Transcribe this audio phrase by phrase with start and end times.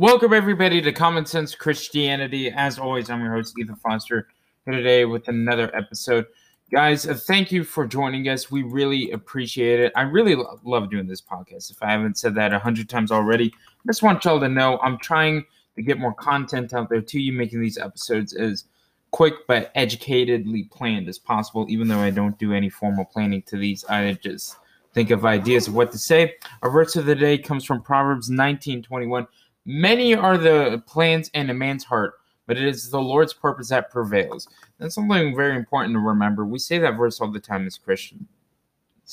[0.00, 2.50] Welcome, everybody, to Common Sense Christianity.
[2.50, 4.28] As always, I'm your host, Ethan Foster,
[4.64, 6.24] here today with another episode.
[6.72, 8.50] Guys, uh, thank you for joining us.
[8.50, 9.92] We really appreciate it.
[9.94, 11.70] I really lo- love doing this podcast.
[11.70, 14.78] If I haven't said that a hundred times already, I just want y'all to know
[14.78, 15.44] I'm trying
[15.76, 18.64] to get more content out there to you, making these episodes as
[19.10, 23.58] quick but educatedly planned as possible, even though I don't do any formal planning to
[23.58, 23.84] these.
[23.84, 24.56] I just
[24.94, 26.36] think of ideas of what to say.
[26.62, 29.26] Our verse of the day comes from Proverbs 19:21.
[29.66, 32.14] Many are the plans in a man's heart,
[32.46, 34.48] but it is the Lord's purpose that prevails.
[34.78, 36.44] That's something very important to remember.
[36.44, 38.26] We say that verse all the time as Christians,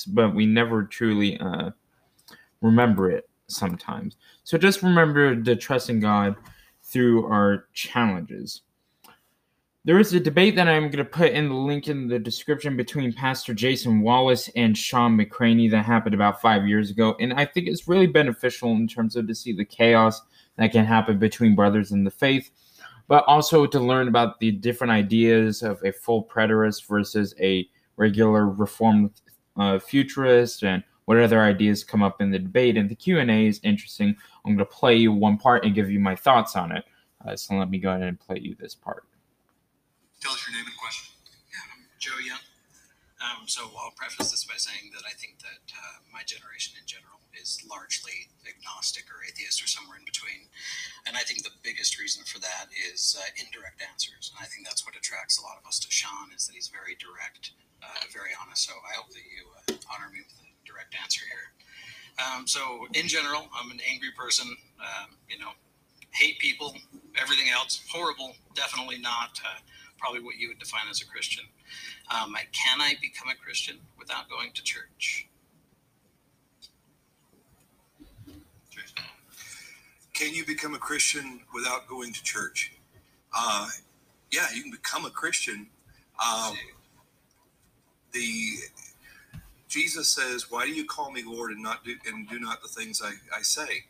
[0.07, 1.71] but we never truly uh,
[2.61, 4.15] remember it sometimes.
[4.43, 6.35] So just remember to trust in God
[6.83, 8.61] through our challenges.
[9.87, 12.75] There is a debate that I'm going to put in the link in the description
[12.75, 17.15] between Pastor Jason Wallace and Shawn McCraney that happened about five years ago.
[17.21, 20.21] And I think it's really beneficial in terms of to see the chaos
[20.57, 22.51] that can happen between brothers in the faith,
[23.07, 28.49] but also to learn about the different ideas of a full preterist versus a regular
[28.49, 29.11] reformed
[29.55, 32.75] uh, futurist and what other ideas come up in the debate.
[32.75, 34.17] And the Q&A is interesting.
[34.43, 36.83] I'm going to play you one part and give you my thoughts on it.
[37.25, 39.05] Uh, so let me go ahead and play you this part.
[40.17, 41.13] Tell us your name and question.
[41.53, 42.41] Yeah, I'm Joe Young.
[43.21, 46.89] Um, so I'll preface this by saying that I think that uh, my generation in
[46.89, 50.49] general is largely agnostic or atheist or somewhere in between.
[51.05, 54.33] And I think the biggest reason for that is uh, indirect answers.
[54.33, 56.69] And I think that's what attracts a lot of us to Shawn is that he's
[56.73, 57.53] very direct,
[57.85, 58.65] uh, very honest.
[58.65, 61.53] So I hope that you uh, honor me with a direct answer here.
[62.17, 64.49] Um, so in general, I'm an angry person.
[64.81, 65.53] Um, you know,
[66.09, 66.73] hate people,
[67.13, 68.33] everything else, horrible.
[68.57, 69.37] Definitely not.
[69.97, 71.45] Probably what you would define as a Christian.
[72.13, 75.27] Um, can I become a Christian without going to church?
[80.13, 82.73] Can you become a Christian without going to church?
[83.37, 83.67] Uh,
[84.31, 85.67] yeah, you can become a Christian.
[86.25, 86.55] Um,
[88.13, 88.55] the
[89.67, 92.67] Jesus says, "Why do you call me Lord and not do and do not the
[92.67, 93.85] things I, I say?"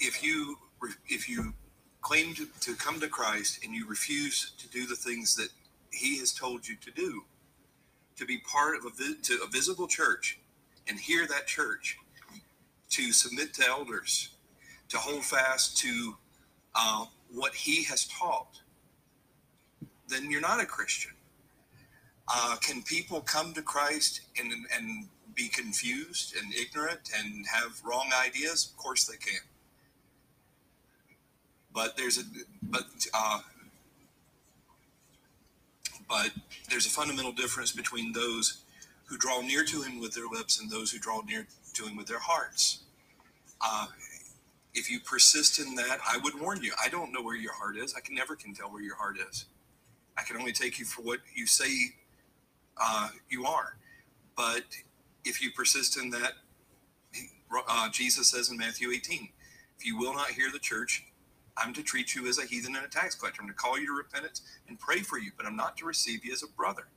[0.00, 0.56] If you
[1.08, 1.52] if you
[2.08, 5.50] claim to, to come to Christ and you refuse to do the things that
[5.90, 7.24] He has told you to do,
[8.16, 10.38] to be part of a, to a visible church
[10.88, 11.98] and hear that church,
[12.88, 14.30] to submit to elders,
[14.88, 16.16] to hold fast to
[16.74, 18.58] uh, what He has taught,
[20.08, 21.12] then you're not a Christian.
[22.26, 28.10] Uh, can people come to Christ and, and be confused and ignorant and have wrong
[28.26, 28.70] ideas?
[28.70, 29.42] Of course they can.
[31.78, 32.22] But there's a
[32.60, 33.38] but uh,
[36.08, 36.32] but
[36.68, 38.64] there's a fundamental difference between those
[39.04, 41.96] who draw near to him with their lips and those who draw near to him
[41.96, 42.80] with their hearts.
[43.60, 43.86] Uh,
[44.74, 46.72] if you persist in that, I would warn you.
[46.84, 47.94] I don't know where your heart is.
[47.96, 49.44] I can never can tell where your heart is.
[50.16, 51.70] I can only take you for what you say
[52.76, 53.76] uh, you are.
[54.36, 54.64] But
[55.24, 56.32] if you persist in that,
[57.68, 59.28] uh, Jesus says in Matthew 18,
[59.78, 61.04] if you will not hear the church,
[61.58, 63.42] I'm to treat you as a heathen and a tax collector.
[63.42, 66.24] I'm to call you to repentance and pray for you, but I'm not to receive
[66.24, 66.88] you as a brother.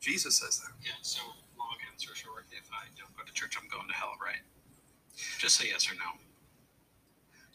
[0.00, 0.72] Jesus says that.
[0.82, 1.22] Yeah, so
[1.58, 4.40] long answer short, if I don't go to church, I'm going to hell, right?
[5.38, 6.20] Just say yes or no.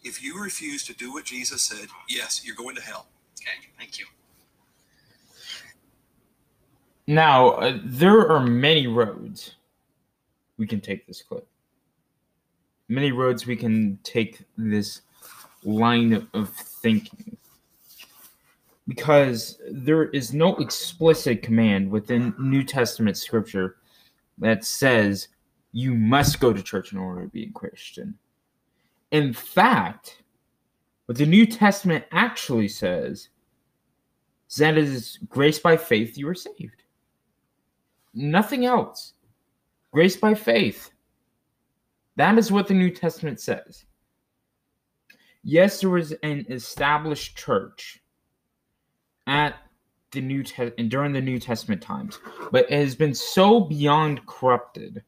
[0.04, 3.08] If you refuse to do what Jesus said, yes, you're going to hell.
[3.40, 4.06] Okay, thank you.
[7.08, 9.56] Now, uh, there are many roads
[10.58, 11.48] we can take this clip.
[12.88, 15.02] Many roads we can take this
[15.64, 17.38] line of thinking.
[18.88, 23.76] Because there is no explicit command within New Testament scripture
[24.40, 25.28] that says
[25.72, 28.18] you must go to church in order to be a Christian.
[29.12, 30.24] In fact,
[31.06, 33.30] what the New Testament actually says
[34.50, 36.84] is that it is grace by faith you are saved.
[38.14, 39.14] Nothing else.
[39.92, 40.92] Grace by faith.
[42.16, 43.86] That is what the New Testament says.
[45.44, 48.02] Yes, there was an established church
[49.28, 49.56] at
[50.12, 52.20] the New Te- and during the New Testament times,
[52.52, 55.04] but it has been so beyond corrupted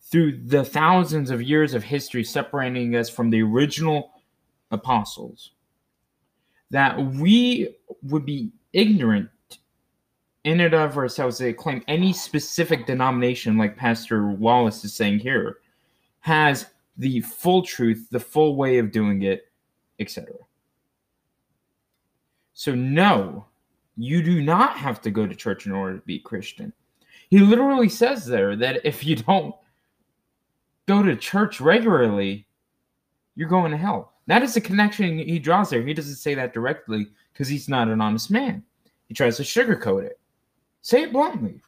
[0.00, 4.12] through the thousands of years of history separating us from the original
[4.70, 5.52] apostles
[6.70, 9.28] that we would be ignorant
[10.44, 15.58] in and of ourselves to claim any specific denomination, like Pastor Wallace is saying here,
[16.20, 16.66] has
[16.96, 19.50] the full truth, the full way of doing it,
[19.98, 20.34] etc.
[22.54, 23.46] So, no,
[23.96, 26.72] you do not have to go to church in order to be Christian.
[27.30, 29.54] He literally says there that if you don't
[30.86, 32.46] go to church regularly,
[33.34, 34.12] you're going to hell.
[34.26, 35.82] That is the connection he draws there.
[35.82, 38.62] He doesn't say that directly because he's not an honest man.
[39.08, 40.20] He tries to sugarcoat it.
[40.82, 41.60] Say it bluntly.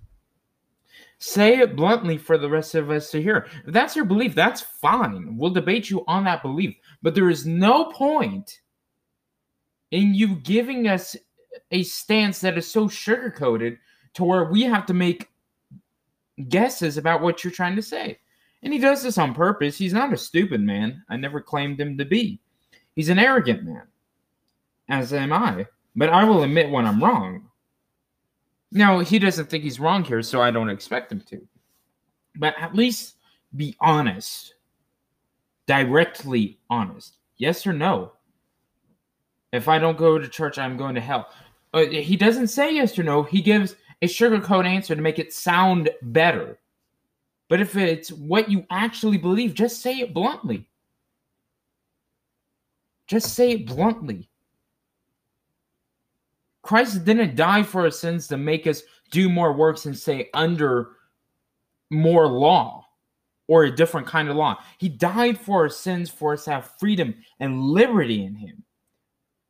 [1.27, 3.47] Say it bluntly for the rest of us to hear.
[3.67, 5.39] If that's your belief, that's fine.
[5.39, 6.77] We'll debate you on that belief.
[7.01, 8.61] But there is no point
[9.91, 11.17] in you giving us
[11.71, 13.79] a stance that is so sugarcoated
[14.13, 15.31] to where we have to make
[16.51, 18.19] guesses about what you're trying to say.
[18.63, 19.79] And he does this on purpose.
[19.79, 21.05] He's not a stupid man.
[21.09, 22.39] I never claimed him to be.
[22.97, 23.87] He's an arrogant man,
[24.91, 25.69] as am I.
[25.97, 27.49] But I will admit when I'm wrong.
[28.75, 31.41] Now, he doesn't think he's wrong here, so I don't expect him to.
[32.37, 33.15] But at least
[33.55, 34.55] be honest,
[35.69, 37.15] directly honest.
[37.37, 38.13] Yes or no?
[39.53, 41.29] If I don't go to church, I'm going to hell.
[41.73, 43.23] Uh, he doesn't say yes or no.
[43.23, 46.59] He gives a sugarcoat answer to make it sound better.
[47.49, 50.67] But if it's what you actually believe, just say it bluntly.
[53.07, 54.29] Just say it bluntly.
[56.65, 60.93] Christ didn't die for our sins to make us do more works and say under
[61.91, 62.87] more law
[63.49, 64.59] or a different kind of law.
[64.79, 68.65] He died for our sins for us to have freedom and liberty in Him,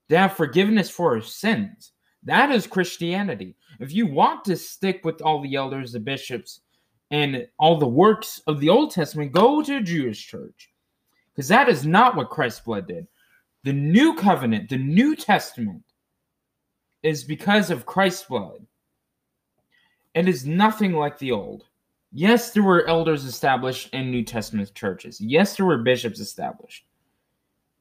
[0.09, 1.93] to have forgiveness for our sins.
[2.25, 3.55] That is Christianity.
[3.79, 6.63] If you want to stick with all the elders, the bishops,
[7.13, 10.71] and all the works of the Old Testament, go to a Jewish church.
[11.33, 13.07] Because that is not what Christ's blood did.
[13.63, 15.83] The new covenant, the New Testament,
[17.05, 18.67] is because of Christ's blood.
[20.15, 21.67] It is nothing like the old.
[22.11, 25.21] Yes, there were elders established in New Testament churches.
[25.21, 26.87] Yes, there were bishops established.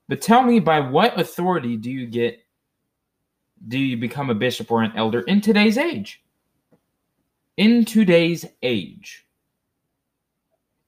[0.10, 2.40] But tell me by what authority do you get
[3.70, 6.22] do you become a bishop or an elder in today's age?
[7.56, 9.25] In today's age.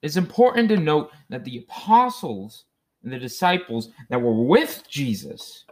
[0.01, 2.65] It's important to note that the apostles
[3.03, 5.64] and the disciples that were with Jesus,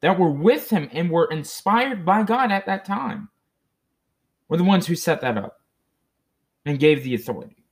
[0.00, 3.28] that were with him and were inspired by God at that time,
[4.48, 5.60] were the ones who set that up
[6.64, 7.64] and gave the authority.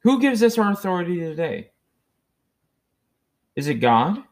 [0.00, 1.70] Who gives us our authority today?
[3.56, 4.22] Is it God?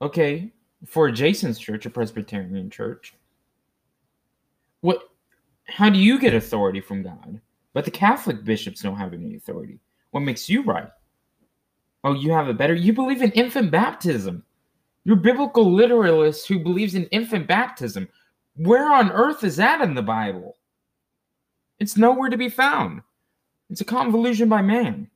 [0.00, 0.52] Okay,
[0.86, 3.14] for Jason's church, a Presbyterian church.
[4.80, 5.08] What
[5.66, 7.40] how do you get authority from God?
[7.72, 9.80] But the Catholic bishops don't have any authority.
[10.10, 10.90] What makes you right?
[12.04, 12.74] Oh, you have it better.
[12.74, 14.44] You believe in infant baptism.
[15.04, 18.08] You're biblical literalist who believes in infant baptism.
[18.56, 20.56] Where on earth is that in the Bible?
[21.78, 23.02] It's nowhere to be found.
[23.68, 25.10] It's a convolution by man.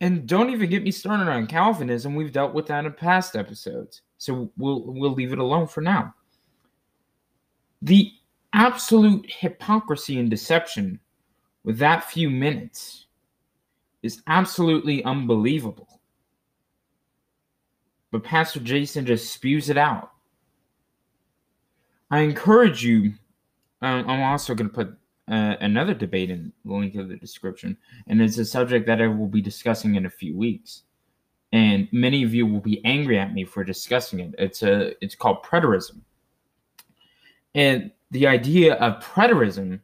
[0.00, 2.14] And don't even get me started on Calvinism.
[2.14, 4.02] We've dealt with that in past episodes.
[4.18, 6.14] So we'll we'll leave it alone for now.
[7.82, 8.12] The
[8.52, 11.00] absolute hypocrisy and deception
[11.64, 13.06] with that few minutes
[14.02, 15.99] is absolutely unbelievable.
[18.10, 20.12] But Pastor Jason just spews it out.
[22.10, 23.14] I encourage you.
[23.82, 24.96] Um, I'm also going to put
[25.30, 27.76] uh, another debate in the link of the description,
[28.08, 30.82] and it's a subject that I will be discussing in a few weeks.
[31.52, 34.34] And many of you will be angry at me for discussing it.
[34.38, 36.00] It's a it's called preterism,
[37.54, 39.80] and the idea of preterism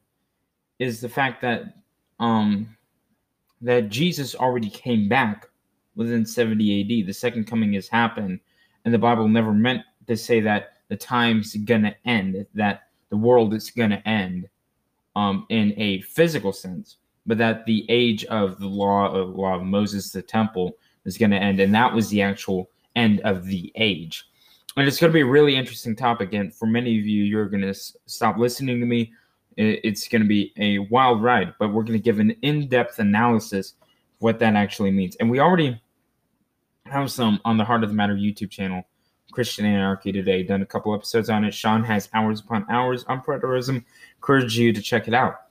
[0.79, 1.77] is the fact that
[2.19, 2.77] um
[3.61, 5.49] that Jesus already came back
[5.97, 7.07] within 70 AD.
[7.07, 8.41] The second coming has happened,
[8.85, 13.55] and the Bible never meant to say that the time's gonna end, that the world
[13.55, 14.49] is gonna end
[15.17, 19.65] um, in a physical sense, but that the age of the law of law of
[19.65, 24.29] Moses, the temple, is to end, and that was the actual end of the age.
[24.77, 27.71] And it's to be a really interesting topic, and for many of you, you're to
[27.71, 29.13] s- stop listening to me.
[29.57, 34.39] It's to be a wild ride, but we're to give an in-depth analysis of what
[34.41, 35.17] that actually means.
[35.17, 35.81] And we already
[36.91, 38.85] have some on the Heart of the Matter YouTube channel
[39.33, 40.43] Christian Anarchy today.
[40.43, 41.53] Done a couple episodes on it.
[41.53, 43.85] Shawn has hours upon hours on preterism.
[44.17, 45.43] Encourage you to check it out.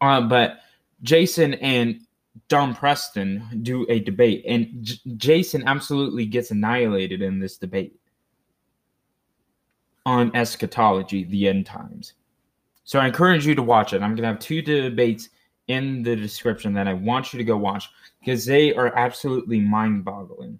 [0.00, 0.60] Uh, but
[1.02, 2.00] Jason and
[2.48, 7.96] Don Preston do a debate, and J- Jason absolutely gets annihilated in this debate
[10.06, 12.14] on eschatology, the end times.
[12.84, 14.02] So I encourage you to watch it.
[14.02, 15.30] I'm going to have two debates
[15.68, 17.88] in the description that I want you to go watch
[18.20, 20.58] because they are absolutely mind boggling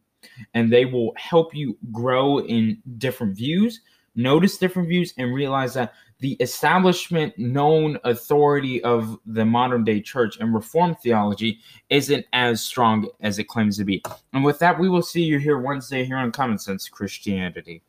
[0.55, 3.81] and they will help you grow in different views,
[4.15, 10.39] notice different views, and realize that the establishment known authority of the modern day church
[10.41, 11.59] and reformed theology
[11.91, 14.03] isn't as strong as it claims to be.
[14.33, 17.83] And with that, we will see you here Wednesday here on Common Sense Christianity.